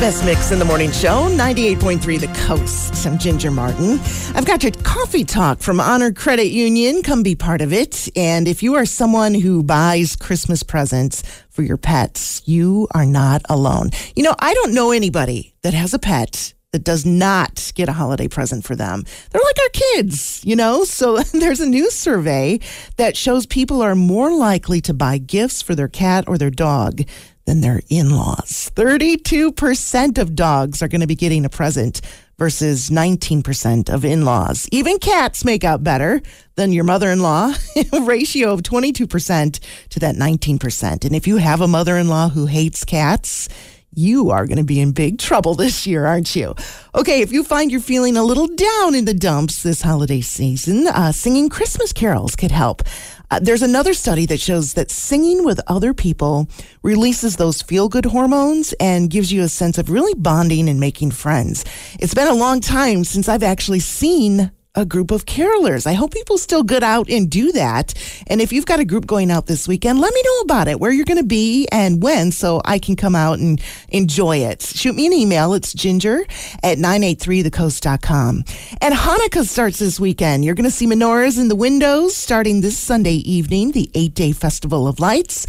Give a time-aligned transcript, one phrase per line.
[0.00, 3.06] Best mix in the morning show, 98.3 The Coast.
[3.06, 3.98] I'm Ginger Martin.
[4.34, 7.02] I've got your coffee talk from Honor Credit Union.
[7.02, 8.06] Come be part of it.
[8.14, 13.40] And if you are someone who buys Christmas presents for your pets, you are not
[13.48, 13.88] alone.
[14.14, 17.92] You know, I don't know anybody that has a pet that does not get a
[17.92, 19.02] holiday present for them.
[19.30, 20.84] They're like our kids, you know?
[20.96, 22.60] So there's a new survey
[22.96, 27.02] that shows people are more likely to buy gifts for their cat or their dog
[27.46, 28.70] than their in laws.
[28.74, 32.00] 32% of dogs are going to be getting a present
[32.38, 34.68] versus 19% of in laws.
[34.70, 36.20] Even cats make out better
[36.56, 37.54] than your mother in law,
[37.92, 41.04] a ratio of 22% to that 19%.
[41.04, 43.48] And if you have a mother in law who hates cats,
[43.96, 46.54] you are going to be in big trouble this year, aren't you?
[46.94, 50.86] Okay, if you find you're feeling a little down in the dumps this holiday season,
[50.86, 52.82] uh, singing Christmas carols could help.
[53.30, 56.48] Uh, there's another study that shows that singing with other people
[56.82, 61.10] releases those feel good hormones and gives you a sense of really bonding and making
[61.10, 61.64] friends.
[61.98, 65.86] It's been a long time since I've actually seen a group of carolers.
[65.86, 67.94] I hope people still get out and do that.
[68.26, 70.78] And if you've got a group going out this weekend, let me know about it,
[70.78, 74.62] where you're going to be and when, so I can come out and enjoy it.
[74.62, 75.54] Shoot me an email.
[75.54, 76.24] It's ginger
[76.62, 78.44] at 983thecoast.com.
[78.80, 80.44] And Hanukkah starts this weekend.
[80.44, 84.32] You're going to see menorahs in the windows starting this Sunday evening, the eight day
[84.32, 85.46] festival of lights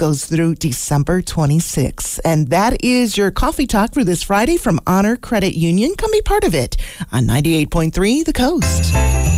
[0.00, 2.18] goes through December 26th.
[2.24, 5.94] And that is your coffee talk for this Friday from Honor Credit Union.
[5.94, 6.78] Come be part of it
[7.12, 9.29] on 98.3 The Coast.